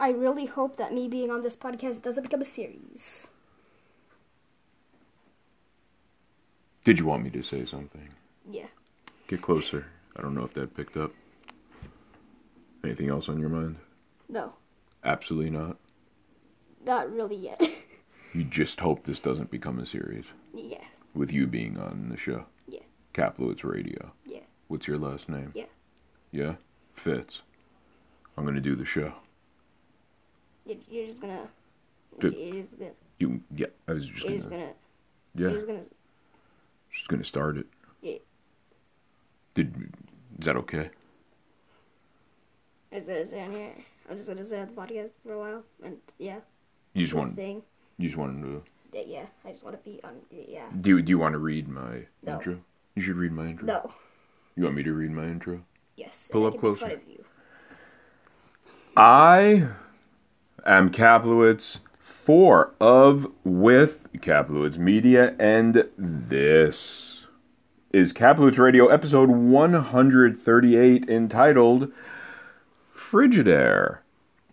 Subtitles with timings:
[0.00, 3.30] I really hope that me being on this podcast doesn't become a series.
[6.84, 8.08] Did you want me to say something?
[8.50, 8.68] Yeah.
[9.28, 9.86] Get closer.
[10.16, 11.12] I don't know if that picked up.
[12.82, 13.76] Anything else on your mind?
[14.30, 14.54] No,
[15.04, 15.76] Absolutely not.
[16.84, 17.60] not really yet.
[18.32, 20.24] You just hope this doesn't become a series
[20.54, 20.84] yeah.
[21.14, 22.44] with you being on the show.
[22.68, 22.82] Yeah.
[23.12, 24.12] Kaplowitz Radio.
[24.24, 24.44] Yeah.
[24.68, 25.50] What's your last name?
[25.52, 25.64] Yeah.
[26.30, 26.54] Yeah?
[26.94, 27.42] Fitz.
[28.36, 29.14] I'm gonna do the show.
[30.88, 31.48] You're, just gonna.
[32.18, 32.92] Did- You're just gonna.
[33.18, 34.62] You yeah, I was just gonna just gonna.
[34.62, 34.72] Yeah.
[35.34, 35.84] You're just gonna.
[36.90, 37.66] Just gonna start it.
[38.02, 38.18] Yeah.
[39.54, 39.74] Did
[40.38, 40.90] is that okay?
[42.92, 43.72] It's gonna on here.
[44.10, 46.40] I'm just gonna say on the podcast for a while, and yeah.
[46.94, 47.62] You just want thing.
[47.98, 48.62] you just wanted to
[49.06, 49.26] Yeah.
[49.44, 50.16] I just want to be on.
[50.30, 50.66] Yeah.
[50.80, 52.34] do you, do you want to read my No.
[52.34, 52.60] intro?
[52.96, 53.66] You should read my intro.
[53.66, 53.92] No.
[54.56, 55.62] You want me to read my intro?
[55.96, 56.28] Yes.
[56.32, 56.86] Pull up closer.
[56.86, 57.24] fun of you.
[58.96, 59.68] I
[60.66, 67.26] Um, am Kaplowitz for of with Kaplowitz Media, and this
[67.92, 71.92] is Kaplowitz Radio episode 138 entitled
[72.94, 73.98] Frigidaire.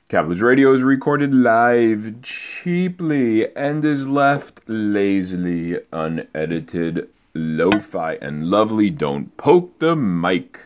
[0.09, 8.89] Kaplowitz Radio is recorded live, cheaply, and is left lazily unedited, lo-fi, and lovely.
[8.89, 10.59] Don't poke the mic.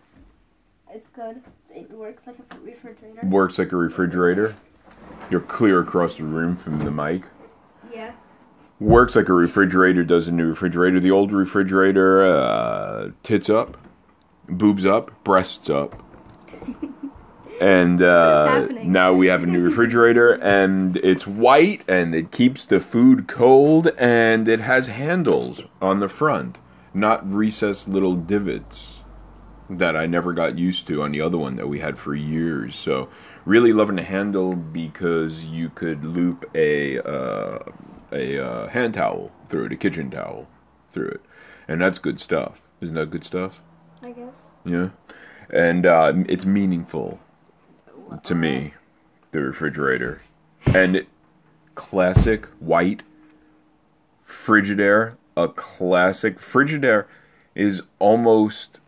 [0.92, 1.42] It's good.
[1.74, 3.26] It works like a refrigerator.
[3.26, 4.56] Works like a refrigerator.
[5.30, 7.24] You're clear across the room from the mic.
[7.94, 8.14] Yeah.
[8.80, 11.00] works like a refrigerator does a new refrigerator.
[11.00, 13.78] The old refrigerator, uh, tits up,
[14.48, 16.02] boobs up, breasts up.
[17.60, 22.80] And uh, now we have a new refrigerator, and it's white, and it keeps the
[22.80, 26.60] food cold, and it has handles on the front,
[26.94, 29.00] not recessed little divots
[29.72, 32.76] that I never got used to on the other one that we had for years.
[32.76, 33.10] So,
[33.48, 37.60] really loving the handle because you could loop a uh,
[38.12, 40.48] a uh, hand towel through it, a kitchen towel
[40.92, 41.22] through it,
[41.68, 42.62] and that's good stuff.
[42.82, 43.62] Isn't that good stuff?
[44.04, 44.52] I guess.
[44.66, 44.90] Yeah,
[45.50, 47.20] and uh, it's meaningful
[48.24, 48.74] to me,
[49.32, 50.22] the refrigerator,
[50.66, 51.06] and
[51.76, 53.04] classic white
[54.28, 57.06] Frigidaire, a classic Frigidaire,
[57.56, 58.82] is almost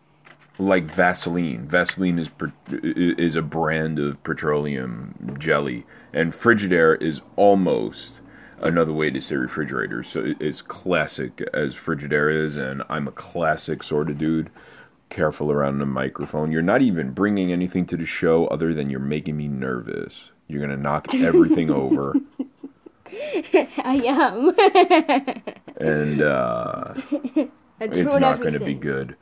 [0.60, 1.68] like Vaseline.
[1.68, 2.30] Vaseline is
[2.72, 8.20] is a brand of petroleum jelly, and Frigidaire is almost
[8.62, 10.04] another way to say refrigerator.
[10.04, 14.52] So it's classic as Frigidaire is, and I'm a classic sort of dude.
[15.10, 16.52] Careful around the microphone.
[16.52, 20.30] You're not even bringing anything to the show other than you're making me nervous.
[20.48, 22.16] You're gonna knock everything over,
[23.12, 24.50] I am.
[25.78, 26.94] and uh,
[27.80, 29.16] it's not going to be good.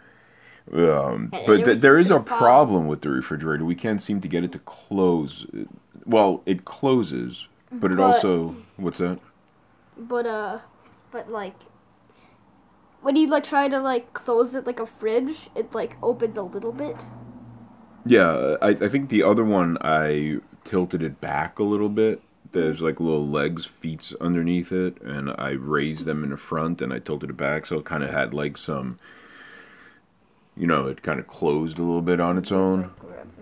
[0.74, 3.64] Um, but th- there is a problem with the refrigerator.
[3.64, 5.46] We can't seem to get it to close.
[6.06, 9.20] Well, it closes, but it But- also what's that?
[9.98, 10.60] But uh,
[11.12, 11.56] but like,
[13.02, 16.44] when you like try to like close it like a fridge, it like opens a
[16.44, 17.04] little bit.
[18.06, 22.22] Yeah, I, I think the other one I tilted it back a little bit.
[22.52, 26.94] There's like little legs, feet underneath it, and I raised them in the front and
[26.94, 28.98] I tilted it back, so it kind of had like some,
[30.58, 32.92] you know, it kind of closed a little bit on its own.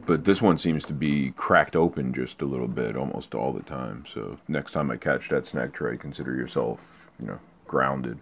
[0.06, 3.64] But this one seems to be cracked open just a little bit almost all the
[3.64, 4.06] time.
[4.12, 8.20] So next time I catch that snack tray, consider yourself, you know, grounded.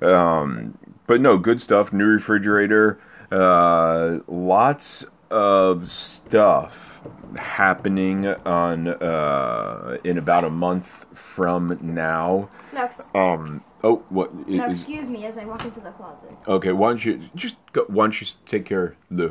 [0.00, 1.92] Um, but no, good stuff.
[1.92, 2.98] New refrigerator.
[3.30, 7.02] Uh, lots of stuff
[7.36, 12.48] happening on uh, in about a month from now.
[12.76, 13.64] Ex- Um.
[13.84, 14.82] Oh, what now is?
[14.82, 16.30] excuse me as I walk into the closet.
[16.46, 17.84] Okay, why don't you just go?
[17.88, 19.28] Why don't you take care of Lou?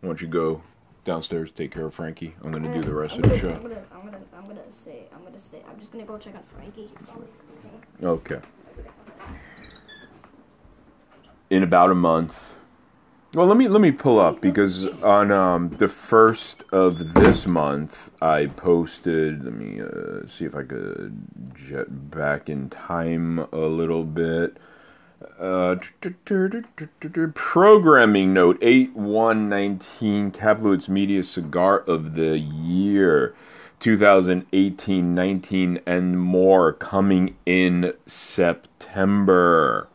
[0.00, 0.62] Why don't you go
[1.06, 2.34] downstairs, take care of Frankie?
[2.42, 3.48] I'm gonna do the rest I'm of the show.
[3.50, 5.04] I'm gonna, I'm gonna, I'm gonna stay.
[5.14, 5.62] I'm gonna stay.
[5.70, 6.82] I'm just gonna go check on Frankie.
[6.82, 7.82] He's probably sleeping.
[8.02, 8.40] Okay.
[11.50, 12.56] In about a month.
[13.34, 18.12] Well, let me let me pull up because on um, the first of this month
[18.22, 19.44] I posted.
[19.44, 21.20] Let me uh, see if I could
[21.52, 24.58] jet back in time a little bit.
[25.36, 25.74] Uh,
[27.34, 33.34] programming note 8119 Kaplowitz Media Cigar of the Year
[33.80, 39.88] 2018, 19, and more coming in September.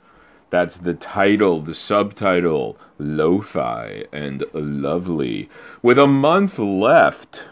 [0.50, 5.50] That's the title, the subtitle, Lo-Fi and Lovely.
[5.82, 7.46] With a month left,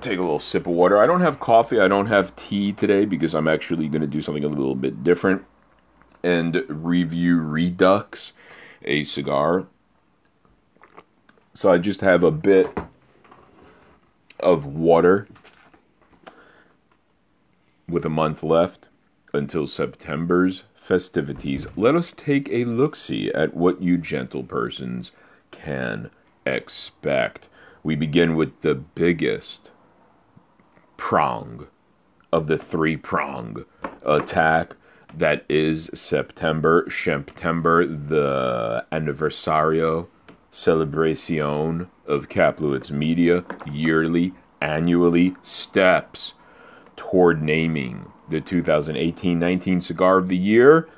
[0.00, 0.98] take a little sip of water.
[0.98, 4.20] I don't have coffee, I don't have tea today because I'm actually going to do
[4.20, 5.44] something a little bit different
[6.24, 8.32] and review Redux,
[8.82, 9.66] a cigar.
[11.52, 12.76] So I just have a bit
[14.40, 15.28] of water
[17.88, 18.88] with a month left
[19.32, 21.66] until September's festivities.
[21.76, 25.12] Let us take a look see at what you gentle persons
[25.50, 26.10] can
[26.44, 27.48] expect.
[27.82, 29.70] We begin with the biggest
[30.98, 31.68] prong
[32.30, 33.64] of the three prong
[34.04, 34.76] attack
[35.16, 40.08] that is September, September, the anniversario
[40.50, 43.42] celebration of Kaplowitz Media
[43.72, 46.34] yearly, annually steps
[46.94, 50.88] toward naming the 2018-19 cigar of the year.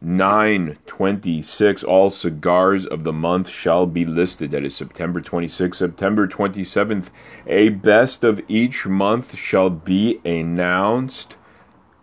[0.00, 4.50] 926 all cigars of the month shall be listed.
[4.50, 7.10] That is september 26th september 27th
[7.46, 11.36] a best of each month shall be announced.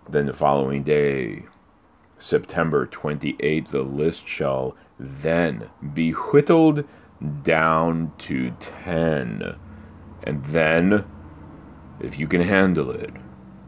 [0.07, 1.43] Then the following day
[2.17, 6.85] september 28th the list shall then be whittled
[7.43, 9.57] down to 10
[10.23, 11.05] and then
[11.99, 13.11] if you can handle it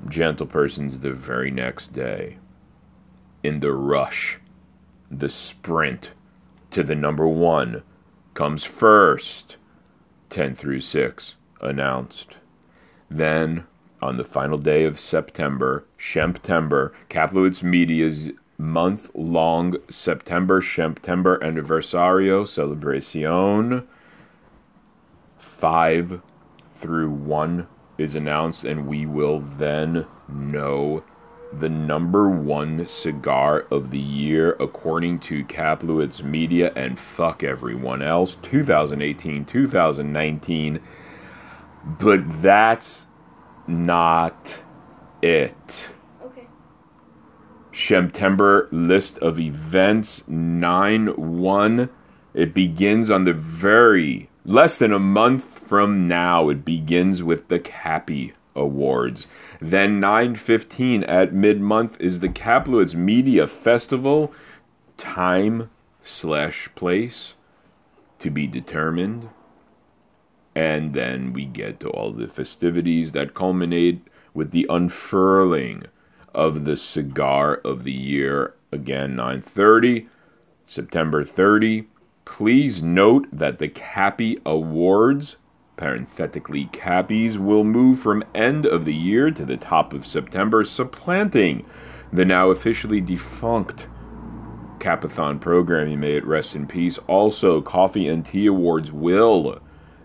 [0.08, 2.38] gentle persons the very next day
[3.44, 4.40] in the rush,
[5.10, 6.12] the sprint
[6.72, 7.84] to the number one
[8.34, 9.58] comes first.
[10.30, 12.38] 10 through 6 announced.
[13.10, 13.66] Then,
[14.02, 23.88] on the final day of September, September, Kaplowitz Media's month long September September Anniversario Celebration
[25.38, 26.22] 5
[26.76, 27.68] through 1
[28.02, 31.04] is announced, and we will then know
[31.54, 38.36] the number one cigar of the year according to Kaplowitz Media and fuck everyone else
[38.42, 40.80] 2018 2019
[42.00, 43.08] but that's
[43.68, 44.62] not
[45.22, 45.90] it.
[46.24, 46.48] Okay.
[47.74, 51.90] September list of events 9 1
[52.34, 57.60] it begins on the very less than a month from now it begins with the
[57.60, 59.28] Cappy Awards.
[59.60, 64.34] Then 9:15 at mid-month is the Kaplowitz Media Festival.
[64.98, 65.70] Time
[66.02, 67.36] slash place
[68.20, 69.30] to be determined.
[70.56, 75.84] And then we get to all the festivities that culminate with the unfurling
[76.34, 78.54] of the cigar of the year.
[78.72, 80.08] Again, 9:30,
[80.66, 81.88] September 30.
[82.32, 85.36] Please note that the Cappy Awards
[85.76, 91.66] parenthetically cappies will move from end of the year to the top of September, supplanting
[92.14, 93.90] the now officially defunct
[94.80, 96.98] Capathon program, you May it rest in peace.
[97.00, 99.62] Also, Coffee and Tea Awards will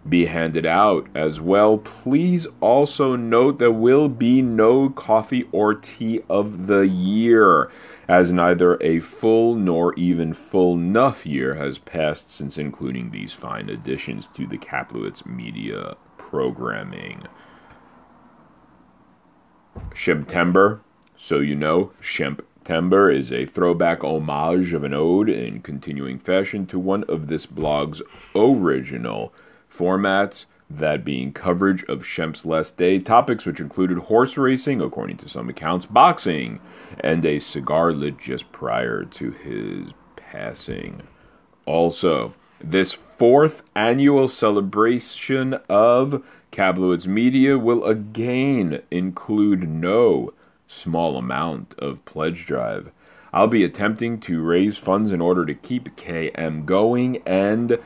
[0.09, 1.79] be handed out as well.
[1.79, 7.71] Please also note there will be no coffee or tea of the year
[8.09, 13.69] as neither a full nor even full enough year has passed since including these fine
[13.69, 17.25] additions to the Kaplowitz media programming.
[19.95, 20.81] September,
[21.17, 26.79] so you know, September is a throwback homage of an ode in continuing fashion to
[26.79, 28.03] one of this blog's
[28.35, 29.35] original
[29.71, 35.29] formats that being coverage of Shemp's last day, topics which included horse racing, according to
[35.29, 36.61] some accounts, boxing,
[37.01, 41.03] and a cigar lit just prior to his passing.
[41.67, 50.33] Also, this fourth annual celebration of Kaplowitz Media will again include no
[50.67, 52.91] small amount of pledge drive.
[53.33, 57.79] I'll be attempting to raise funds in order to keep KM going and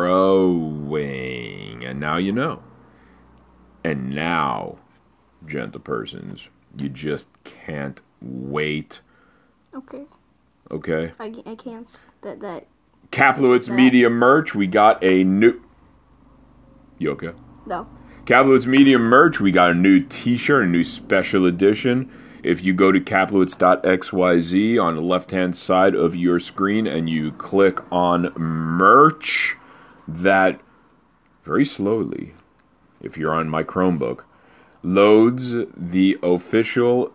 [0.00, 1.84] growing.
[1.84, 2.62] And now you know.
[3.84, 4.78] And now,
[5.46, 9.00] gentle persons, you just can't wait.
[9.74, 10.04] Okay.
[10.70, 11.12] Okay?
[11.18, 12.08] I, I can't.
[12.22, 12.66] That that.
[13.10, 15.60] Kaplowitz That- Media merch, we got a new.
[16.98, 17.32] You okay?
[17.66, 17.88] No.
[18.24, 22.10] Kaplowitz Media merch, we got a new t shirt, a new special edition.
[22.42, 27.32] If you go to kaplowitz.xyz on the left hand side of your screen and you
[27.32, 29.56] click on merch,
[30.14, 30.60] that
[31.44, 32.34] very slowly,
[33.00, 34.24] if you're on my Chromebook,
[34.82, 37.12] loads the official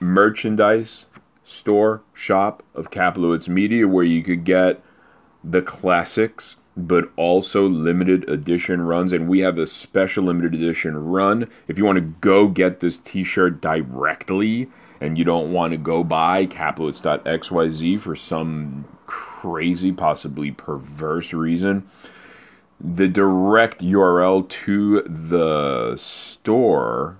[0.00, 1.06] merchandise
[1.44, 4.82] store shop of Kaplowitz Media where you could get
[5.42, 9.12] the classics but also limited edition runs.
[9.12, 11.48] And we have a special limited edition run.
[11.68, 14.68] If you want to go get this t shirt directly
[15.00, 21.86] and you don't want to go buy Kaplowitz.xyz for some crazy, possibly perverse reason,
[22.80, 27.18] the direct URL to the store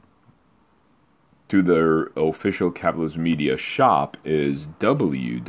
[1.49, 5.47] to their official Kaplowitz Media shop is www.tee.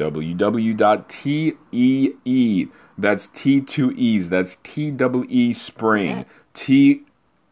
[2.97, 4.29] That's T two E's.
[4.29, 6.25] That's T double E spring.
[6.53, 7.03] T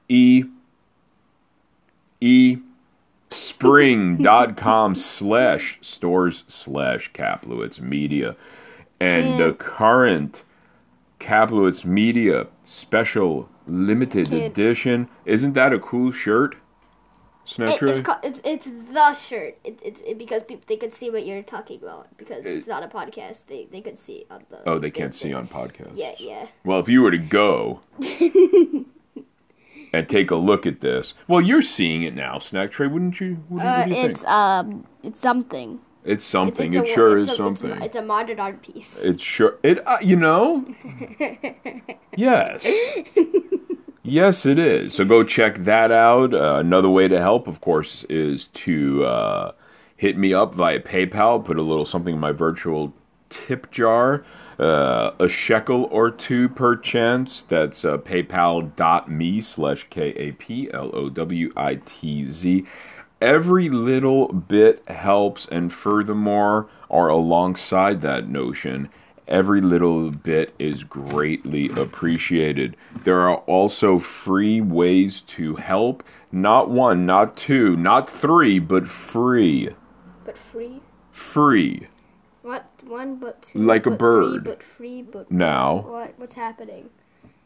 [0.10, 0.44] E
[2.20, 2.58] E
[3.30, 8.36] spring.com slash stores slash Kaplowitz Media.
[9.02, 10.44] And the current
[11.20, 14.52] Kaplowitz Media special limited Kid.
[14.52, 15.10] edition.
[15.26, 16.56] Isn't that a cool shirt?
[17.58, 19.58] It, it's, ca- it's it's the shirt.
[19.64, 22.84] It, it's it, because people they could see what you're talking about because it's not
[22.84, 23.48] a podcast.
[23.48, 24.62] They they could see on the.
[24.70, 25.92] oh, they can't the- see on podcast.
[25.96, 26.46] Yeah, yeah.
[26.64, 27.82] Well, if you were to go
[29.94, 33.44] and take a look at this, well, you're seeing it now, Snack Tray, wouldn't you?
[33.50, 34.32] What, what Uh, you it's think?
[34.32, 35.80] um, it's something.
[36.04, 36.74] It's It's, something.
[36.74, 37.82] it's it a- sure it's is a- it's something.
[37.84, 39.02] It's, a modern art piece.
[39.04, 39.86] It's sure it.
[39.88, 40.66] Uh, you know.
[42.16, 42.68] yes.
[44.04, 44.96] Yes, it is.
[44.96, 46.34] So go check that out.
[46.34, 49.52] Uh, another way to help, of course, is to uh,
[49.96, 51.46] hit me up via PayPal.
[51.46, 52.94] Put a little something in my virtual
[53.30, 54.24] tip jar.
[54.58, 57.44] Uh, a shekel or two per chance.
[57.44, 62.66] That's uh, paypal.me slash K A P L O W I T Z.
[63.22, 68.90] Every little bit helps, and furthermore, or alongside that notion,
[69.28, 72.76] every little bit is greatly appreciated.
[73.04, 76.04] There are also free ways to help.
[76.32, 79.70] Not one, not two, not three, but free.
[80.26, 80.82] but free.
[81.12, 81.88] Free.
[82.42, 83.60] What one but two?
[83.60, 84.44] Like a but Three, bird.
[84.46, 86.14] but free, but Now, what?
[86.18, 86.90] What's happening?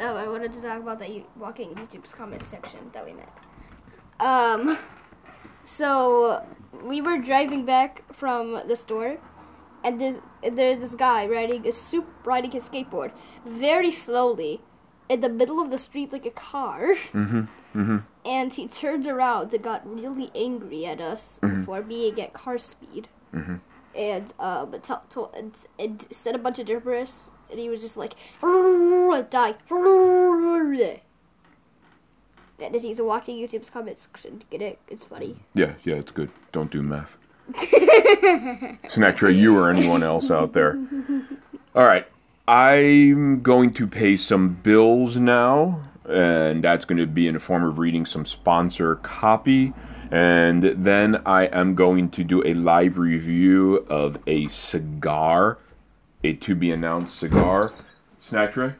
[0.00, 3.38] Oh, I wanted to talk about that you- walking YouTube's comment section that we met.
[4.20, 4.78] Um.
[5.64, 6.44] So
[6.84, 9.16] we were driving back from the store,
[9.82, 13.10] and this there's this guy riding a soup riding his skateboard
[13.46, 14.60] very slowly
[15.08, 16.94] in the middle of the street like a car.
[18.24, 23.08] And he turned around and got really angry at us for being at car speed.
[23.96, 27.12] And um, t- t- and, and said a bunch of gibberish,
[27.50, 28.14] and he was just like,
[29.30, 29.54] die.
[32.60, 34.08] And he's walking YouTube's comments.
[34.50, 34.78] Get it?
[34.88, 35.36] It's funny.
[35.54, 36.30] Yeah, yeah, it's good.
[36.52, 37.16] Don't do math.
[38.88, 40.78] Snack Tray, you or anyone else out there.
[41.74, 42.06] All right.
[42.46, 47.64] I'm going to pay some bills now, and that's going to be in the form
[47.64, 49.72] of reading some sponsor copy.
[50.10, 55.58] And then I am going to do a live review of a cigar,
[56.22, 57.72] a to be announced cigar.
[58.20, 58.74] Snack Tray,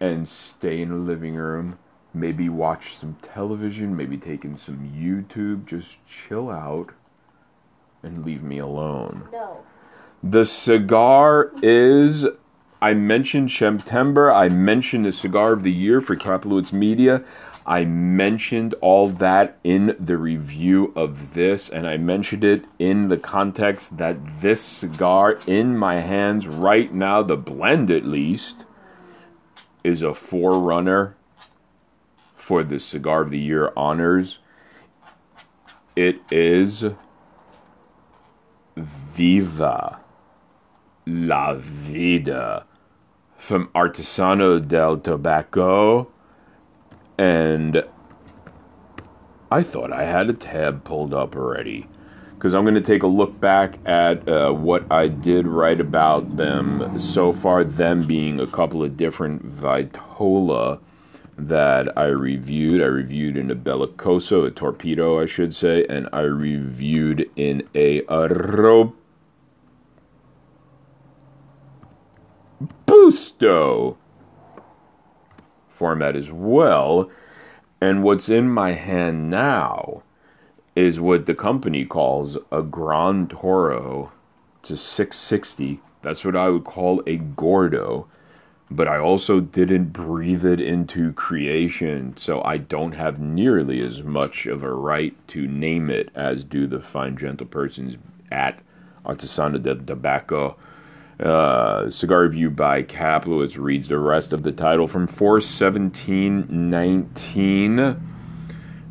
[0.00, 1.78] and stay in the living room.
[2.12, 5.66] Maybe watch some television, maybe take in some YouTube.
[5.66, 6.90] Just chill out
[8.02, 9.28] and leave me alone.
[9.32, 9.64] No.
[10.22, 12.26] The cigar is.
[12.80, 14.32] I mentioned September.
[14.32, 17.22] I mentioned the cigar of the year for Kaplowitz Media.
[17.66, 23.16] I mentioned all that in the review of this, and I mentioned it in the
[23.16, 28.64] context that this cigar in my hands right now, the blend at least,
[29.84, 31.16] is a forerunner
[32.34, 34.40] for the Cigar of the Year honors.
[35.94, 36.84] It is
[38.76, 40.00] Viva
[41.06, 42.66] la Vida
[43.36, 46.11] from Artesano del Tabaco
[47.18, 47.84] and
[49.50, 51.86] I thought I had a tab pulled up already
[52.34, 56.36] because I'm going to take a look back at uh, what I did write about
[56.36, 60.80] them so far, them being a couple of different Vitola
[61.38, 62.82] that I reviewed.
[62.82, 68.02] I reviewed in a Bellicoso, a Torpedo, I should say, and I reviewed in a,
[68.08, 68.26] a
[72.88, 73.98] Robusto
[75.82, 77.10] format as well.
[77.80, 80.04] And what's in my hand now
[80.76, 84.12] is what the company calls a Gran Toro.
[84.62, 85.80] A 660.
[86.02, 88.06] That's what I would call a Gordo.
[88.70, 94.46] But I also didn't breathe it into creation, so I don't have nearly as much
[94.46, 97.96] of a right to name it as do the fine, gentle persons
[98.30, 98.62] at
[99.04, 100.54] Artesano del Tabaco.
[101.22, 108.02] Uh, cigar review by Kaplowitz reads the rest of the title from 41719.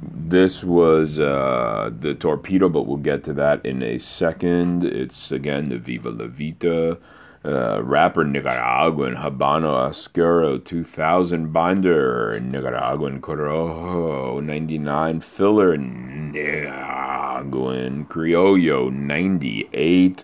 [0.01, 4.85] This was uh, the torpedo, but we'll get to that in a second.
[4.85, 6.97] It's again the Viva La Vida.
[7.43, 20.23] Uh, wrapper Nicaraguan Habano Oscuro 2000 binder Nicaraguan Corojo 99 filler Nicaraguan Criollo 98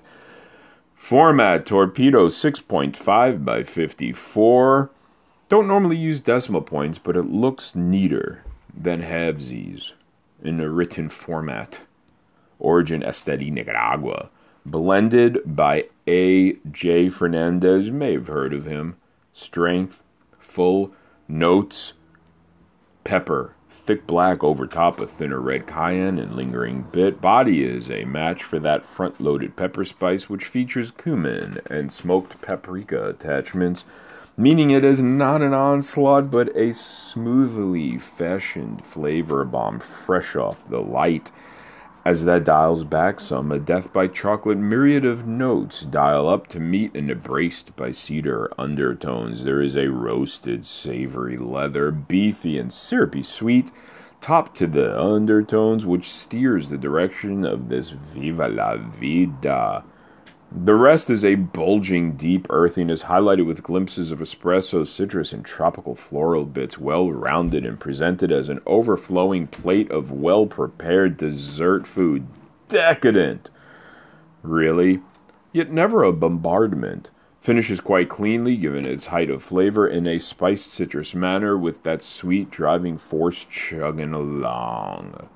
[0.98, 4.90] Format Torpedo 6.5 by 54.
[5.48, 8.44] Don't normally use decimal points, but it looks neater
[8.76, 9.94] than halvesies
[10.44, 11.80] in a written format.
[12.60, 14.30] Origin Esteli Nicaragua.
[14.66, 16.54] Blended by A.
[16.72, 17.08] J.
[17.08, 17.86] Fernandez.
[17.86, 18.98] You may have heard of him.
[19.32, 20.04] Strength,
[20.40, 20.92] full
[21.30, 21.94] notes,
[23.06, 23.54] pepper,
[23.88, 27.22] thick black over top a thinner red cayenne and lingering bit.
[27.22, 32.42] Body is a match for that front loaded pepper spice, which features cumin and smoked
[32.42, 33.86] paprika attachments,
[34.36, 40.82] meaning it is not an onslaught but a smoothly fashioned flavor bomb fresh off the
[40.82, 41.32] light.
[42.08, 46.60] As that dials back some, a death by chocolate myriad of notes dial up to
[46.62, 49.44] meet and embraced by cedar undertones.
[49.44, 53.74] There is a roasted, savory leather, beefy and syrupy sweet,
[54.22, 59.84] top to the undertones, which steers the direction of this Viva la Vida.
[60.50, 65.94] The rest is a bulging, deep earthiness highlighted with glimpses of espresso, citrus, and tropical
[65.94, 72.28] floral bits, well rounded and presented as an overflowing plate of well prepared dessert food.
[72.70, 73.50] Decadent!
[74.42, 75.02] Really?
[75.52, 77.12] Yet never a bombardment.
[77.42, 82.04] Finishes quite cleanly, given its height of flavor, in a spiced citrus manner, with that
[82.04, 85.28] sweet driving force chugging along.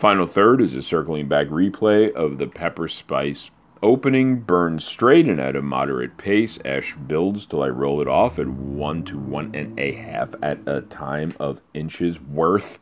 [0.00, 3.50] Final third is a circling back replay of the pepper spice
[3.82, 6.58] opening, Burns straight and at a moderate pace.
[6.64, 10.60] Ash builds till I roll it off at one to one and a half at
[10.64, 12.78] a time of inches worth.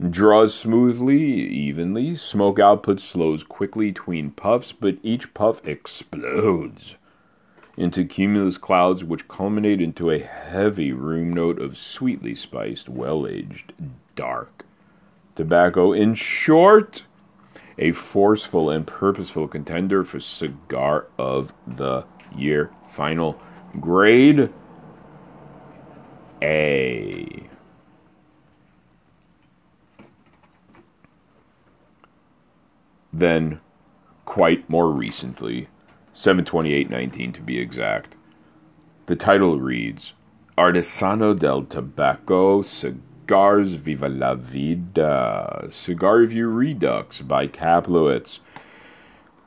[0.00, 2.16] Draws smoothly, evenly.
[2.16, 6.96] Smoke output slows quickly between puffs, but each puff explodes
[7.76, 13.74] into cumulus clouds which culminate into a heavy room note of sweetly spiced, well aged
[14.16, 14.63] dark
[15.34, 15.92] tobacco.
[15.92, 17.04] In short,
[17.78, 22.04] a forceful and purposeful contender for Cigar of the
[22.36, 22.70] Year.
[22.88, 23.40] Final
[23.80, 24.50] grade
[26.42, 27.48] A.
[33.12, 33.60] Then,
[34.24, 35.68] quite more recently,
[36.12, 38.16] 72819 to be exact,
[39.06, 40.14] the title reads
[40.58, 48.40] Artesano del Tabaco Cigar Cigars Viva la Vida, Cigar Review Redux by Kaplowitz.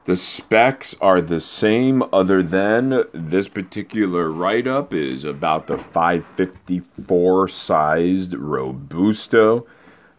[0.05, 7.47] The specs are the same, other than this particular write up is about the 554
[7.49, 9.67] sized Robusto.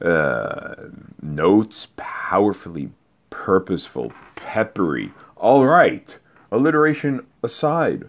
[0.01, 0.75] Uh,
[1.21, 2.91] notes powerfully
[3.31, 5.11] purposeful, peppery.
[5.35, 6.17] All right,
[6.53, 8.09] alliteration aside,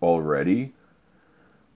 [0.00, 0.72] already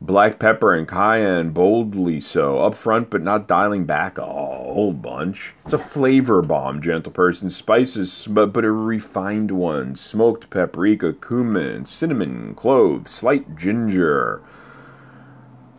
[0.06, 2.58] black pepper and cayenne boldly so.
[2.58, 5.54] Up front but not dialing back a whole bunch.
[5.64, 7.50] It's a flavor bomb gentle person.
[7.50, 9.96] Spices but, a refined one.
[9.96, 14.42] Smoked paprika cumin cinnamon cloves slight ginger.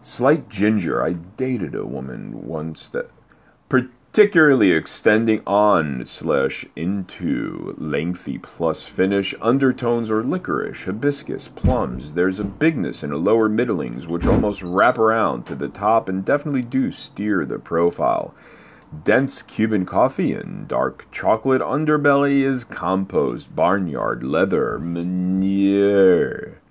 [0.02, 1.04] Slight ginger.
[1.04, 3.10] I dated a woman once that
[4.14, 12.14] particularly extending on slash into lengthy plus finish undertones or licorice hibiscus plums.
[12.14, 16.24] There's a bigness in a lower middlings which almost wrap around to the top and
[16.24, 18.36] definitely do steer the profile.
[19.04, 26.62] Dense cuban coffee and dark chocolate underbelly is compost barnyard leather manure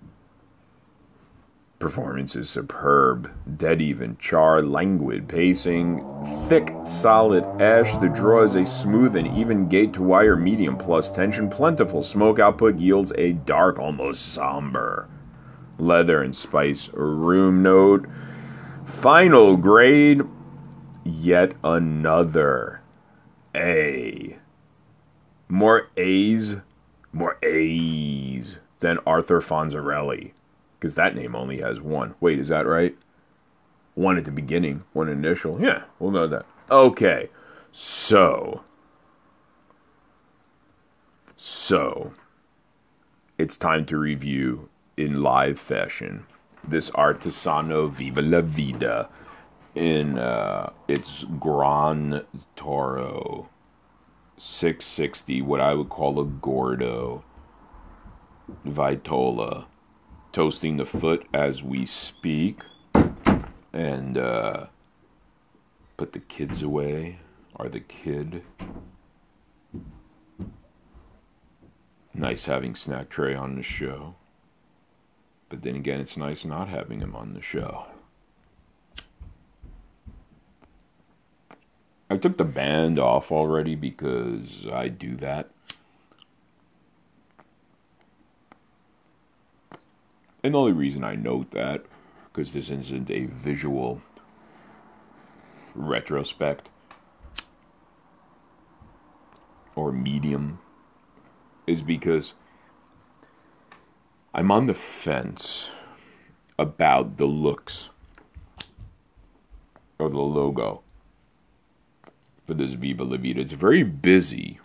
[1.83, 6.01] Performance is superb, dead even char, languid pacing,
[6.49, 7.93] thick, solid ash.
[7.97, 11.51] The draw is a smooth and even gate to wire medium plus tension.
[11.51, 15.09] Plentiful smoke output yields a dark, almost somber
[15.77, 18.07] leather and spice room note.
[18.85, 20.23] Final grade,
[21.03, 22.81] yet another
[23.57, 24.39] A.
[25.49, 26.59] More A's,
[27.13, 30.31] more A's than Arthur Fonzarelli
[30.83, 32.17] because that name only has one.
[32.19, 32.99] Wait, is that right?
[33.95, 35.63] One at the beginning, one initial.
[35.63, 36.45] Yeah, we'll know that.
[36.73, 37.31] Okay,
[37.71, 38.65] so.
[41.37, 42.15] So.
[43.39, 46.27] It's time to review in live fashion
[46.67, 49.09] this Artesano Viva la Vida
[49.77, 52.25] in uh, its Gran
[52.57, 53.49] Toro
[54.37, 57.23] 660, what I would call a Gordo
[58.67, 59.67] Vitola
[60.33, 62.61] toasting the foot as we speak.
[63.73, 64.67] And uh,
[65.97, 67.19] put the kids away.
[67.57, 68.43] Are the kid.
[72.15, 74.15] Nice having Snack Tray on the show.
[75.49, 77.87] But then again, it's nice not having him on the show.
[82.11, 85.52] I took the band off already because I do that.
[90.43, 91.85] And the only reason I note that,
[92.25, 94.03] because this isn't a visual
[95.75, 96.69] retrospect
[99.77, 100.59] or medium,
[101.67, 102.35] is because
[104.35, 105.71] I'm on the fence
[106.59, 107.91] about the looks
[109.99, 110.83] or the logo
[112.47, 113.41] for this Viva La Vida.
[113.41, 114.59] It's very busy,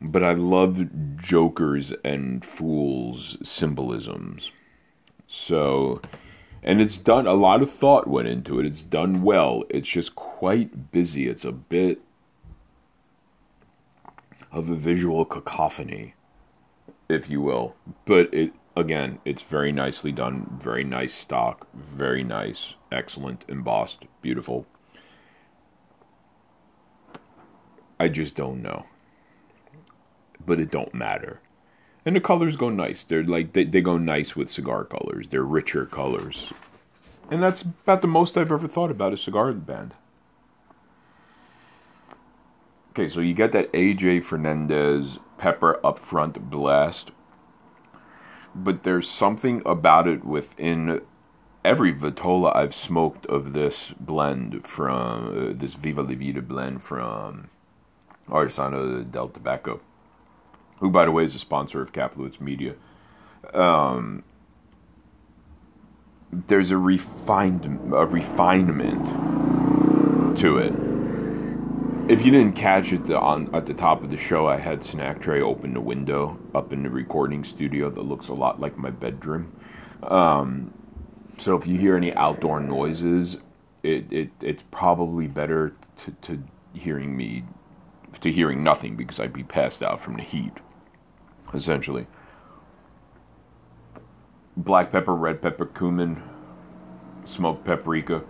[0.00, 4.50] but I love Joker's and Fool's symbolisms.
[5.26, 6.00] So,
[6.62, 8.66] and it's done, a lot of thought went into it.
[8.66, 9.64] It's done well.
[9.68, 11.28] It's just quite busy.
[11.28, 12.00] It's a bit
[14.52, 16.14] of a visual cacophony,
[17.08, 17.74] if you will.
[18.04, 24.64] But it, again, it's very nicely done, very nice stock, very nice, excellent, embossed, beautiful.
[28.00, 28.86] I just don't know.
[30.44, 31.40] But it don't matter.
[32.04, 33.02] And the colors go nice.
[33.02, 35.28] They're like they, they go nice with cigar colors.
[35.28, 36.52] They're richer colors.
[37.30, 39.94] And that's about the most I've ever thought about a cigar band.
[42.90, 47.12] Okay, so you get that AJ Fernandez pepper up front blast.
[48.54, 51.02] But there's something about it within
[51.64, 57.50] every Vitola I've smoked of this blend from uh, this Viva La Vida blend from
[58.28, 59.80] Artesano del Tabaco,
[60.80, 62.74] who, by the way, is a sponsor of Kaplowitz Media.
[63.54, 64.24] Um,
[66.30, 69.06] there's a refined a refinement
[70.38, 70.74] to it.
[72.10, 74.82] If you didn't catch it the, on at the top of the show, I had
[74.82, 78.78] Snack Tray open the window up in the recording studio that looks a lot like
[78.78, 79.52] my bedroom.
[80.02, 80.72] Um,
[81.38, 83.38] so if you hear any outdoor noises,
[83.82, 87.44] it, it it's probably better to, to hearing me
[88.20, 90.52] to hearing nothing because I'd be passed out from the heat,
[91.54, 92.06] essentially.
[94.56, 96.22] Black pepper, red pepper, cumin,
[97.24, 98.22] smoked paprika,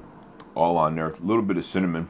[0.55, 1.11] all on there.
[1.11, 2.09] A little bit of cinnamon.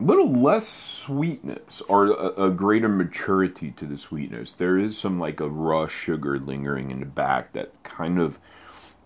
[0.00, 4.52] A little less sweetness or a, a, greater maturity to the sweetness.
[4.52, 8.40] There is some like a raw sugar lingering in the back that kind of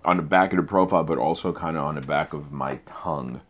[0.06, 2.80] on the back of the profile, but also kind of on the back of my
[2.86, 3.42] tongue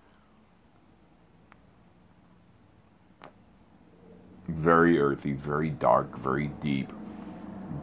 [4.48, 6.92] very earthy, very dark, very deep,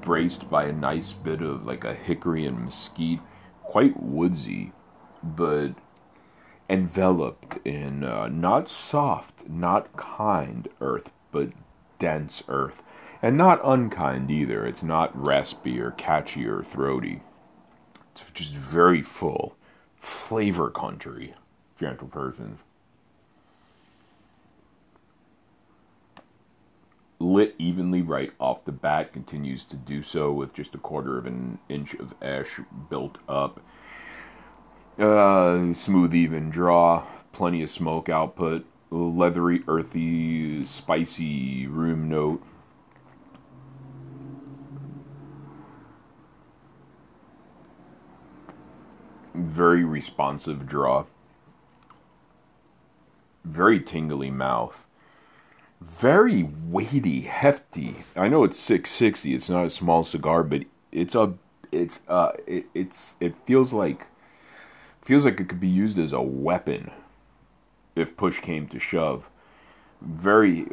[0.01, 3.19] braced by a nice bit of like a hickory and mesquite,
[3.61, 4.71] quite woodsy,
[5.21, 5.71] but
[6.69, 11.49] enveloped in uh, not soft, not kind earth, but
[11.99, 12.81] dense earth.
[13.21, 14.65] And not unkind either.
[14.65, 17.21] It's not raspy or catchy or throaty.
[18.11, 19.55] It's just very full.
[19.95, 21.33] Flavor country,
[21.79, 22.63] gentle persons.
[27.23, 31.25] Lit evenly right off the bat, continues to do so with just a quarter of
[31.25, 32.59] an inch of ash
[32.89, 33.61] built up.
[34.99, 42.43] Uh, smooth, even draw, plenty of smoke output, leathery, earthy, spicy room note.
[49.33, 51.05] Very responsive draw.
[53.43, 54.85] Very tingly mouth
[55.83, 57.97] very weighty, hefty.
[58.15, 59.33] I know it's 660.
[59.33, 61.33] It's not a small cigar, but it's a
[61.71, 64.07] it's uh it, it's it feels like
[65.01, 66.91] feels like it could be used as a weapon
[67.95, 69.29] if push came to shove.
[70.01, 70.67] Very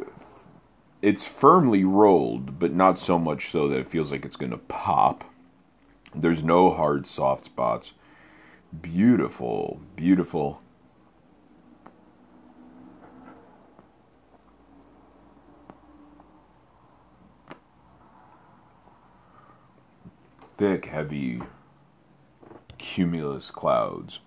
[1.01, 4.57] it's firmly rolled, but not so much so that it feels like it's going to
[4.57, 5.25] pop.
[6.15, 7.93] There's no hard soft spots.
[8.81, 10.61] Beautiful, beautiful
[20.61, 21.41] thick, heavy
[22.77, 24.19] cumulus clouds,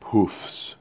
[0.00, 0.76] poofs.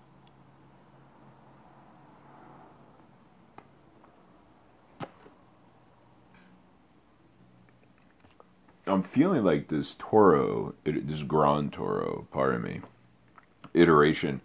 [8.85, 12.81] I'm feeling like this Toro, this Grand Toro, pardon me,
[13.73, 14.39] iteration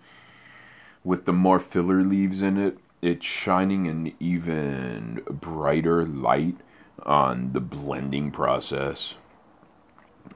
[1.05, 2.79] with the more filler leaves in it.
[3.03, 6.57] It's shining an even brighter light
[7.03, 9.17] on the blending process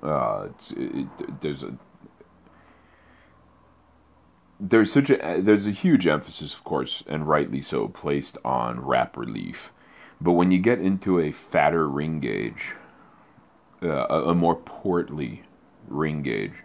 [0.04, 1.74] uh, it, there's a
[4.60, 9.24] there's such a there's a huge emphasis, of course, and rightly so, placed on wrapper
[9.24, 9.72] leaf.
[10.20, 12.74] But when you get into a fatter ring gauge,
[13.82, 15.42] uh, a, a more portly
[15.88, 16.62] ring gauge,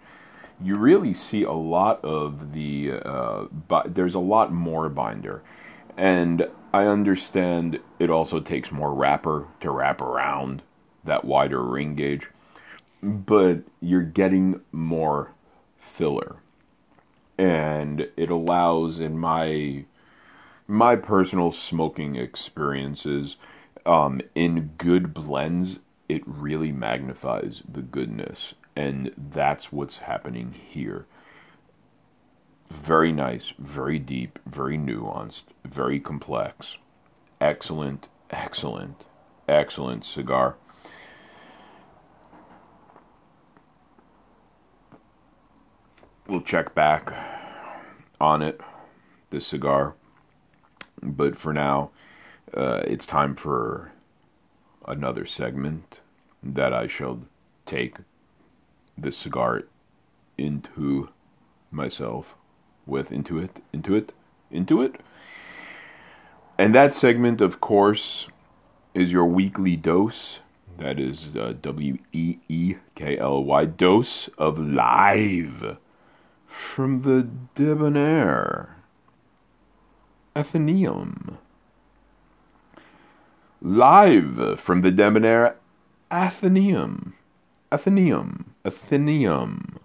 [0.62, 2.94] you really see a lot of the.
[3.04, 3.46] Uh,
[3.86, 5.42] there's a lot more binder,
[5.98, 10.62] and I understand it also takes more wrapper to wrap around
[11.04, 12.30] that wider ring gauge
[13.02, 15.32] but you're getting more
[15.78, 16.38] filler
[17.38, 19.86] and it allows in my
[20.68, 23.38] my personal smoking experiences
[23.86, 31.06] um, in good blends it really magnifies the goodness and that's what's happening here
[32.70, 36.78] very nice, very deep, very nuanced, very complex.
[37.42, 39.06] Excellent, excellent,
[39.48, 40.56] excellent cigar.
[46.30, 47.12] We'll check back
[48.22, 48.62] on it,
[49.32, 49.96] the cigar.
[51.02, 51.90] But for now,
[52.54, 53.94] uh, it's time for
[54.86, 56.02] another segment
[56.44, 57.22] that I shall
[57.66, 57.98] take
[58.96, 59.64] this cigar
[60.38, 61.10] into
[61.72, 62.36] myself
[62.86, 63.12] with.
[63.12, 63.62] Into it?
[63.74, 64.14] Into it?
[64.52, 65.02] Into it?
[66.60, 68.28] And that segment of course
[68.94, 70.42] is your weekly dose.
[70.78, 72.06] That is uh, w-e-e-k-l-y
[73.66, 75.78] dose of live
[76.50, 78.76] from the debonair
[80.36, 81.38] athenaeum
[83.62, 85.56] live from the debonair
[86.12, 87.14] athenaeum
[87.72, 89.80] athenaeum athenaeum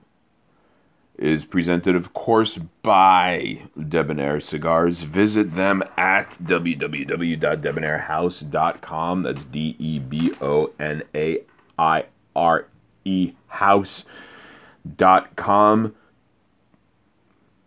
[1.17, 5.05] is presented, of course, by Debonair Cigars.
[5.05, 9.23] Visit them at www.debonairehouse.com.
[9.23, 11.39] That's D E B O N A
[11.79, 12.67] I R
[13.05, 14.05] E house.com.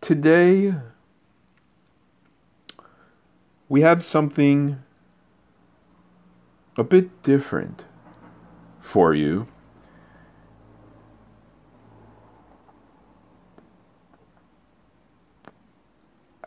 [0.02, 0.74] Today,
[3.68, 4.82] we have something
[6.78, 7.86] a bit different
[8.80, 9.48] for you.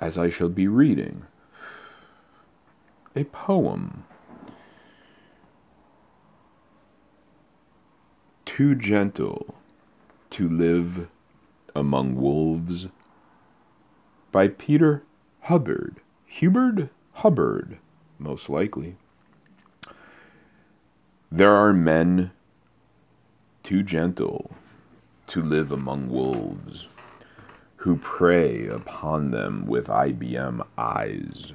[0.00, 1.26] as I shall be reading
[3.14, 4.04] a poem.
[8.46, 9.58] Too gentle
[10.30, 11.08] to live
[11.76, 12.88] among wolves
[14.32, 15.02] by Peter
[15.42, 15.96] Hubbard.
[16.26, 17.78] Hubert Hubbard,
[18.18, 18.96] most likely.
[21.30, 22.32] There are men
[23.62, 24.50] too gentle
[25.28, 26.88] to live among wolves
[27.76, 31.52] who prey upon them with IBM eyes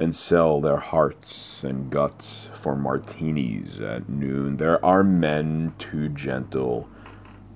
[0.00, 4.56] and sell their hearts and guts for martinis at noon.
[4.56, 6.88] There are men too gentle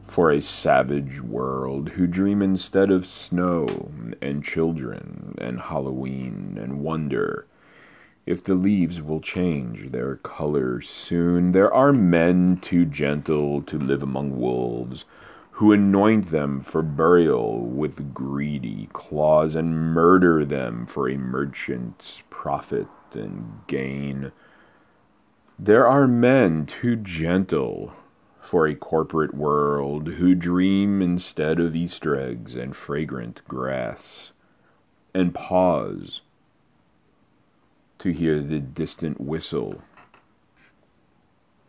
[0.08, 3.90] for a savage world who dream instead of snow
[4.20, 7.46] and children and Halloween and wonder
[8.26, 11.52] if the leaves will change their color soon.
[11.52, 15.04] There are men too gentle to live among wolves
[15.52, 22.86] who anoint them for burial with greedy claws and murder them for a merchant's profit
[23.12, 24.32] and gain.
[25.58, 27.92] There are men too gentle
[28.48, 34.32] for a corporate world who dream instead of Easter eggs and fragrant grass,
[35.12, 36.22] and pause
[37.98, 39.82] to hear the distant whistle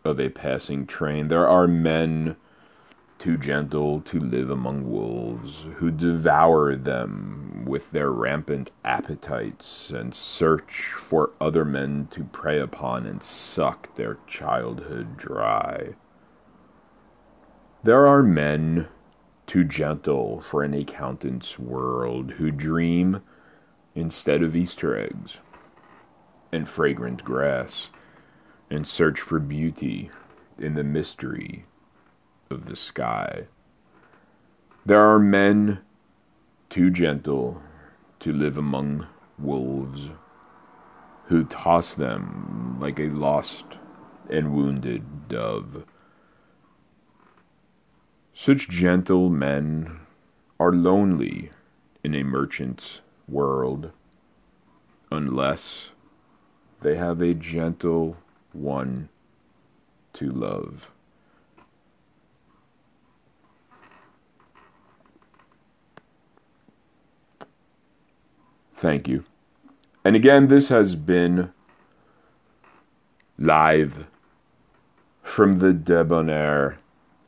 [0.06, 1.28] of a passing train.
[1.28, 2.38] There are men
[3.18, 10.94] too gentle to live among wolves, who devour them with their rampant appetites and search
[10.96, 15.96] for other men to prey upon and suck their childhood dry.
[17.82, 18.90] There are men
[19.48, 23.22] too gentle for an accountant's world who dream
[23.96, 25.38] instead of Easter eggs
[26.52, 27.90] and fragrant grass
[28.70, 30.12] and search for beauty
[30.58, 31.66] in the mystery
[32.50, 33.48] of the sky.
[34.86, 35.80] There are men
[36.70, 37.62] too gentle
[38.20, 40.10] to live among wolves
[41.28, 43.66] who toss them like a lost
[44.30, 45.86] and wounded dove.
[48.42, 50.00] Such gentle men
[50.62, 51.52] are lonely
[52.06, 53.92] in a merchant's world
[55.12, 55.92] unless
[56.80, 58.16] they have a gentle
[58.54, 59.10] one
[60.14, 60.90] to love.
[68.78, 69.26] Thank you.
[70.06, 71.52] And again, this has been
[73.38, 74.08] live
[75.24, 76.80] from the Debonair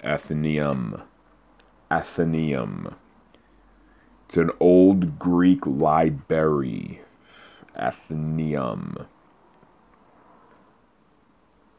[0.03, 1.01] Athenaeum.
[1.89, 2.95] Athenaeum.
[4.25, 7.01] It's an old Greek library.
[7.76, 9.07] Athenaeum.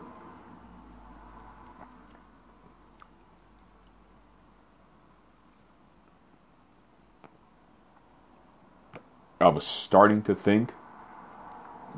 [9.39, 10.73] I was starting to think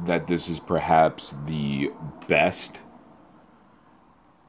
[0.05, 1.91] that this is perhaps the
[2.27, 2.81] best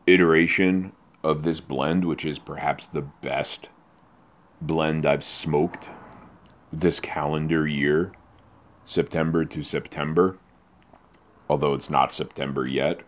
[0.06, 0.92] iteration
[1.22, 3.68] of this blend, which is perhaps the best
[4.60, 5.88] blend I've smoked
[6.72, 8.12] this calendar year,
[8.90, 10.36] September to September,
[11.48, 13.02] although it's not September yet.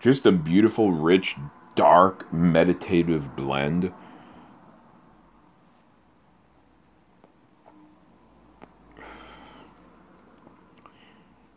[0.00, 1.36] Just a beautiful, rich,
[1.74, 3.92] dark, meditative blend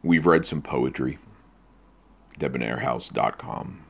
[0.02, 1.18] We've read some poetry.
[2.40, 3.86] Debonairehouse.com.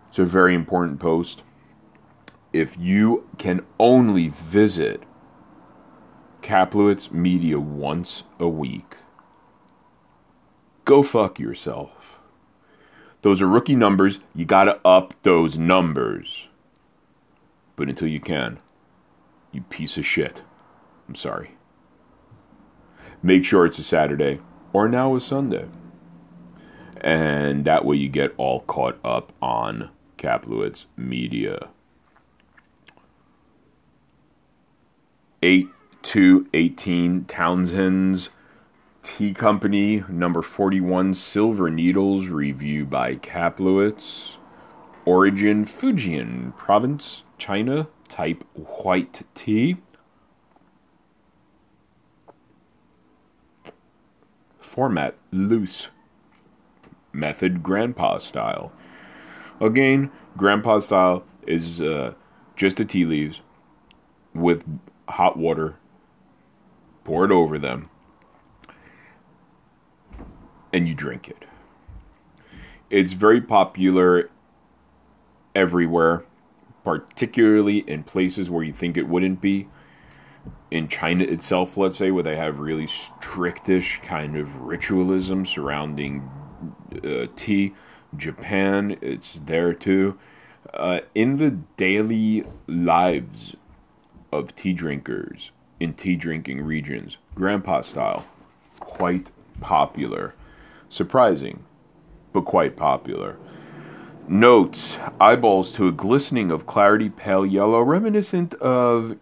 [0.09, 1.43] It's a very important post.
[2.53, 5.03] If you can only visit
[6.43, 8.97] Kaplowitz Media once a week,
[10.85, 12.21] go fuck yourself.
[13.23, 14.19] Those are rookie numbers.
[14.35, 16.49] You gotta up those numbers.
[17.77, 18.59] But until you can,
[19.53, 20.43] you piece of shit.
[21.09, 21.53] I'm sorry.
[23.23, 24.41] Make sure it's a Saturday
[24.73, 25.69] or now a Sunday
[27.03, 31.69] and that way you get all caught up on Kaplowitz Media.
[35.43, 35.69] 8
[36.03, 38.31] to 18 Townsend's
[39.03, 44.37] Tea Company, number 41 Silver Needles, review by Kaplowitz.
[45.05, 49.79] Origin Fujian Province, China, type white tea.
[54.61, 55.89] Format loose
[57.13, 58.73] method grandpa style.
[59.61, 62.15] Again, grandpa style is uh,
[62.55, 63.41] just the tea leaves
[64.33, 64.65] with
[65.09, 65.75] hot water
[67.03, 67.91] poured over them
[70.73, 71.45] and you drink it.
[72.91, 74.31] It's very popular
[75.55, 76.25] everywhere,
[76.85, 79.69] particularly in places where you think it wouldn't be.
[80.71, 86.29] In China itself, let's say, where they have really strictish kind of ritualism surrounding
[87.05, 87.75] uh, tea.
[88.17, 90.19] Japan, it's there too.
[90.73, 93.57] Uh, in the daily lives
[94.31, 95.51] of tea drinkers
[95.81, 98.27] in tea drinking regions, grandpa style,
[98.81, 100.35] quite popular.
[100.93, 101.65] Surprising,
[102.35, 103.39] but quite popular.
[104.29, 109.17] Notes eyeballs to a glistening of clarity pale yellow, reminiscent of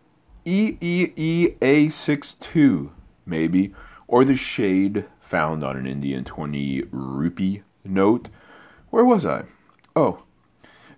[0.45, 2.91] EEEA62,
[3.25, 3.73] maybe,
[4.09, 8.31] or the shade found on an Indian 20 rupee note.
[8.91, 9.45] Where was I?
[9.95, 10.25] Oh.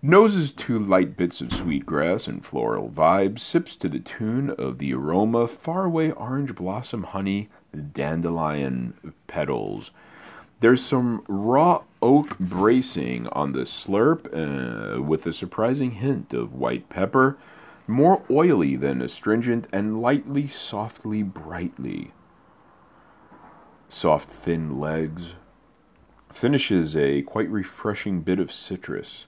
[0.01, 4.79] Noses two light bits of sweet grass and floral vibes, sips to the tune of
[4.79, 7.51] the aroma, faraway orange blossom honey,
[7.93, 9.91] dandelion petals.
[10.63, 16.89] There's some raw oak bracing on the slurp uh, with a surprising hint of white
[16.89, 17.37] pepper,
[17.87, 22.13] more oily than astringent and lightly, softly, brightly
[23.93, 25.35] soft, thin legs.
[26.31, 29.27] Finishes a quite refreshing bit of citrus,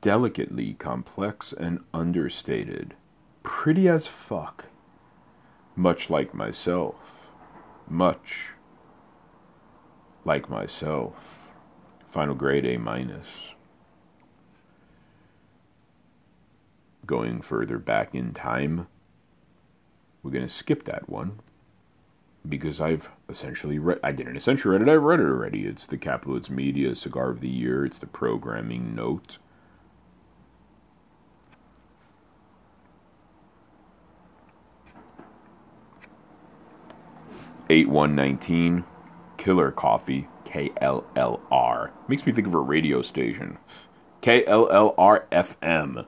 [0.00, 2.94] delicately complex and understated.
[3.42, 4.66] Pretty as fuck.
[5.76, 7.30] Much like myself.
[7.88, 8.55] Much
[10.26, 11.48] like myself.
[12.08, 13.54] Final grade A minus.
[17.06, 18.88] Going further back in time,
[20.22, 21.38] we're going to skip that one
[22.48, 24.00] because I've essentially read.
[24.02, 24.92] I didn't essentially read it.
[24.92, 25.66] I've read it already.
[25.66, 27.84] It's the Kaplowitz Media Cigar of the Year.
[27.84, 29.38] It's the programming note.
[37.68, 38.84] Eight one nineteen,
[39.46, 41.90] Killer Coffee, KLLR.
[42.08, 43.58] Makes me think of a radio station.
[44.20, 46.04] KLLR FM.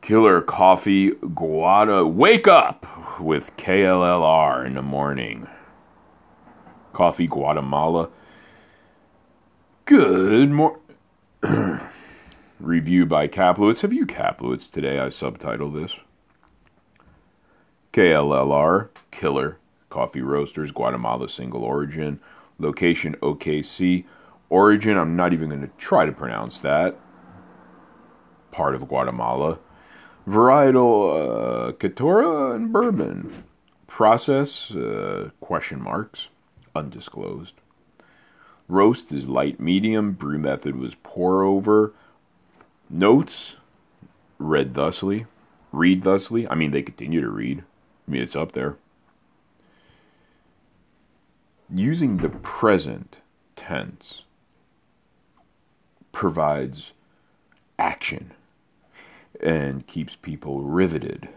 [0.00, 2.10] Killer Coffee Guada.
[2.10, 5.48] Wake up with KLLR in the morning.
[6.94, 8.08] Coffee Guatemala.
[9.84, 10.80] Good morning.
[12.58, 13.82] Review by Kaplowitz.
[13.82, 14.98] Have you Kaplowitz today?
[14.98, 15.94] I subtitle this.
[17.92, 19.57] KLLR, Killer
[19.90, 22.20] Coffee Roasters, Guatemala single origin.
[22.58, 24.04] Location OKC.
[24.50, 26.96] Origin, I'm not even going to try to pronounce that.
[28.50, 29.58] Part of Guatemala.
[30.26, 33.44] Varietal uh, and bourbon.
[33.86, 36.28] Process uh, question marks
[36.74, 37.54] undisclosed.
[38.68, 40.12] Roast is light medium.
[40.12, 41.94] Brew method was pour over.
[42.90, 43.56] Notes
[44.38, 45.26] read thusly.
[45.72, 46.48] Read thusly.
[46.48, 47.64] I mean, they continue to read.
[48.06, 48.76] I mean, it's up there.
[51.70, 53.18] Using the present
[53.54, 54.24] tense
[56.12, 56.92] provides
[57.78, 58.32] action
[59.42, 61.28] and keeps people riveted.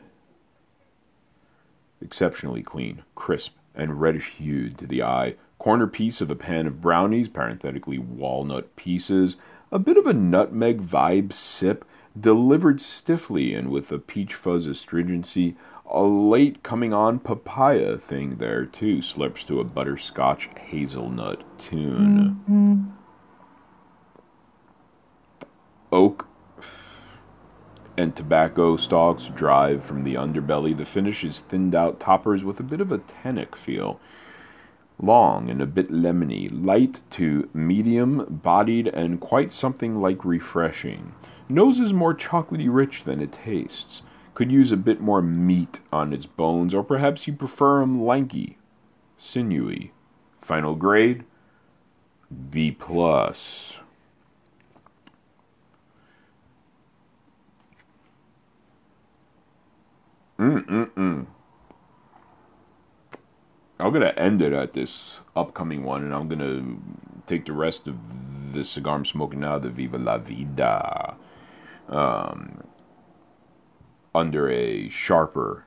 [2.02, 5.36] Exceptionally clean, crisp, and reddish hued to the eye.
[5.60, 9.36] Corner piece of a pan of brownies, parenthetically walnut pieces,
[9.70, 11.84] a bit of a nutmeg vibe sip,
[12.20, 15.56] delivered stiffly and with a peach fuzz astringency.
[15.86, 22.42] A late coming on papaya thing there, too, slips to a butterscotch hazelnut tune.
[22.50, 22.90] Mm-hmm.
[25.92, 26.28] Oak
[27.98, 30.76] and tobacco stalks drive from the underbelly.
[30.76, 34.00] The finish is thinned out toppers with a bit of a tannic feel.
[35.00, 41.14] Long and a bit lemony, light to medium bodied, and quite something like refreshing.
[41.52, 44.04] Nose is more chocolatey rich than it tastes.
[44.34, 48.58] Could use a bit more meat on its bones, or perhaps you prefer 'em lanky,
[49.18, 49.92] sinewy.
[50.40, 51.26] Final grade
[52.50, 53.82] B plus.
[60.40, 61.26] Mm-mm-mm.
[63.78, 66.78] I'm gonna end it at this upcoming one, and I'm gonna
[67.28, 67.98] take the rest of
[68.54, 71.18] the cigar I'm smoking now, the Viva la Vida,
[71.92, 72.64] um,
[74.16, 75.66] under a sharper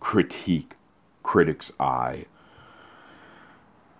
[0.00, 0.74] critique,
[1.22, 2.26] critic's eye,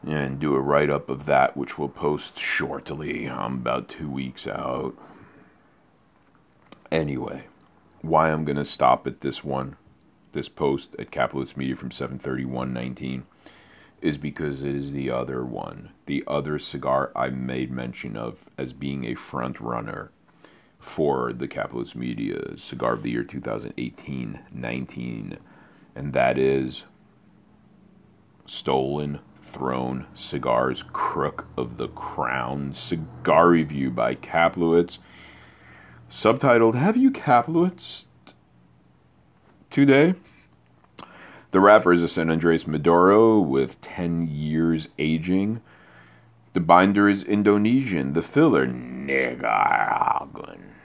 [0.06, 3.28] and do a write up of that, which we'll post shortly.
[3.28, 4.94] I'm about two weeks out.
[6.90, 7.44] Anyway
[8.06, 9.76] why I'm going to stop at this one,
[10.32, 13.22] this post at Kaplowitz Media from 731.19
[14.00, 18.72] is because it is the other one, the other cigar I made mention of as
[18.72, 20.12] being a front runner
[20.86, 25.38] for the Kaplowitz Media Cigar of the Year 2018-19,
[25.96, 26.84] and that is
[28.46, 34.98] Stolen Throne Cigars Crook of the Crown Cigar Review by Kaplowitz
[36.08, 38.04] subtitled Have You Kaplowitz
[39.68, 40.14] Today?
[41.50, 45.60] The wrapper is a San Andres Maduro with 10 years aging.
[46.52, 48.12] The binder is Indonesian.
[48.12, 50.75] The filler, Nicaraguan.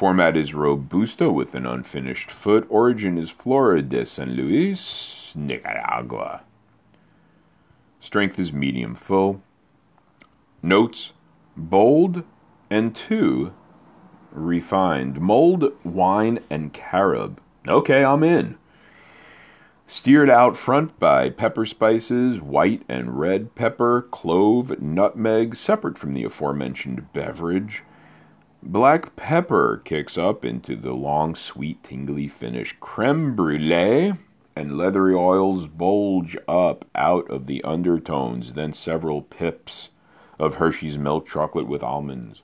[0.00, 2.66] Format is Robusto with an unfinished foot.
[2.70, 6.40] Origin is Flora de San Luis, Nicaragua.
[8.00, 9.42] Strength is medium full.
[10.62, 11.12] Notes
[11.54, 12.24] bold
[12.70, 13.52] and two
[14.32, 15.20] refined.
[15.20, 17.38] Mold, wine, and carob.
[17.68, 18.56] Okay, I'm in.
[19.86, 26.24] Steered out front by pepper spices, white and red pepper, clove, nutmeg, separate from the
[26.24, 27.82] aforementioned beverage.
[28.62, 32.76] Black pepper kicks up into the long, sweet, tingly finish.
[32.78, 34.12] Creme brulee
[34.54, 39.90] and leathery oils bulge up out of the undertones, then several pips
[40.38, 42.42] of Hershey's milk chocolate with almonds.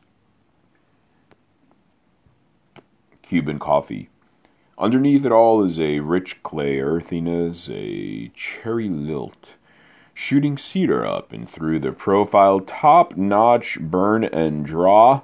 [3.21, 4.09] Cuban coffee.
[4.79, 9.57] Underneath it all is a rich clay earthiness, a cherry lilt,
[10.15, 15.23] shooting cedar up and through the profile, top notch burn and draw.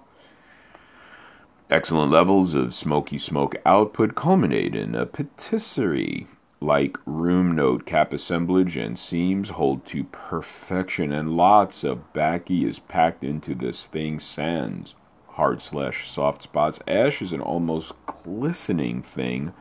[1.73, 6.27] Excellent levels of smoky smoke output culminate in a patisserie
[6.61, 12.79] like room note cap assemblage and seams hold to perfection, and lots of baccy is
[12.79, 14.95] packed into this thing sans
[15.29, 16.79] hard slash soft spots.
[16.87, 19.55] Ash is an almost glistening thing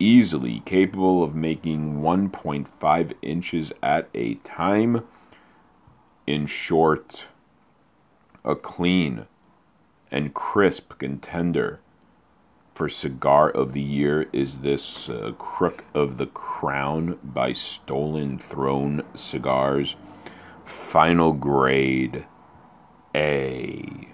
[0.00, 5.06] easily capable of making 1.5 inches at a time.
[6.26, 7.28] In short,
[8.44, 9.26] a clean
[10.14, 11.80] and crisp contender
[12.72, 19.02] for cigar of the year is this uh, Crook of the Crown by Stolen Throne
[19.16, 19.96] Cigars.
[20.64, 22.26] Final grade
[23.12, 24.08] A.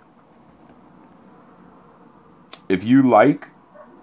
[2.70, 3.48] If you like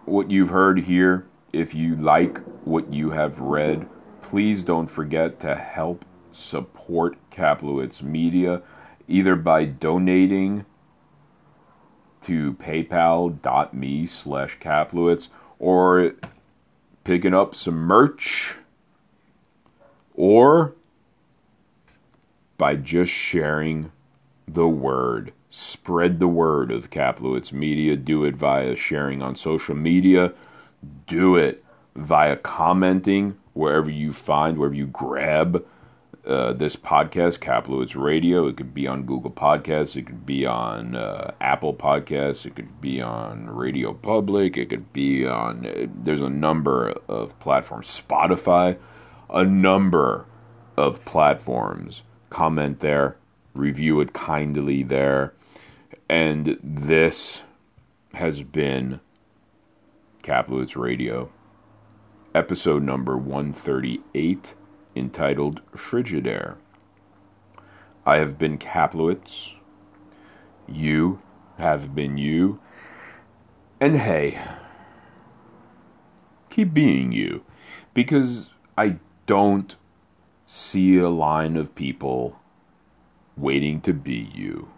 [0.06, 3.89] what you've heard here, if you like what you have read,
[4.22, 8.62] please don't forget to help support Kaplowitz Media
[9.08, 10.64] either by donating
[12.28, 16.14] to paypal.me slash Kaplowitz or
[17.06, 18.58] picking up some merch
[20.14, 20.74] or
[22.58, 23.94] by just sharing
[24.46, 25.32] the word.
[25.50, 27.96] Spread the word of Kaplowitz Media.
[27.96, 30.34] Do it via sharing on social media.
[31.06, 31.64] Do it
[31.96, 35.66] via commenting wherever you find, wherever you grab
[36.28, 38.48] uh, this podcast, Kaplowitz Radio.
[38.48, 39.96] It could be on Google Podcasts.
[39.96, 42.46] It could be on uh, Apple Podcasts.
[42.46, 44.58] It could be on Radio Public.
[44.58, 45.66] It could be on.
[45.66, 47.88] Uh, there's a number of platforms.
[47.88, 48.78] Spotify,
[49.30, 50.26] a number
[50.76, 52.04] of platforms.
[52.30, 53.16] Comment there.
[53.54, 55.34] Review it kindly there.
[56.10, 57.44] And this
[58.14, 59.00] has been
[60.24, 61.32] Kaplowitz Radio,
[62.36, 64.56] episode number 138
[64.98, 66.56] entitled Frigidaire.
[68.06, 69.54] I have been Kaplowitz.
[70.68, 71.22] You
[71.58, 72.60] have been you.
[73.80, 74.39] And hey,
[76.50, 77.43] keep being you.
[77.93, 79.76] Because I don't
[80.45, 82.39] see a line of people
[83.36, 84.70] waiting to be you.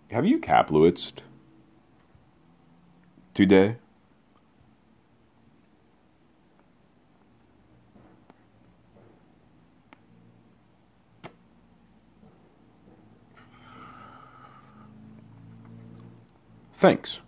[0.09, 1.23] Have you Kaplowitzed
[3.33, 3.75] today?
[16.73, 17.19] Thanks.